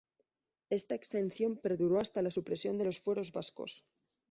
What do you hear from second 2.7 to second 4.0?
de los fueros vascos.